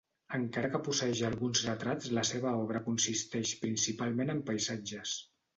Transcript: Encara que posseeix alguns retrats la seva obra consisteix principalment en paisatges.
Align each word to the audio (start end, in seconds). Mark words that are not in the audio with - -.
Encara 0.35 0.69
que 0.75 0.79
posseeix 0.87 1.21
alguns 1.27 1.61
retrats 1.67 2.09
la 2.19 2.25
seva 2.29 2.53
obra 2.63 2.83
consisteix 2.89 3.55
principalment 3.67 4.37
en 4.37 4.45
paisatges. 4.49 5.17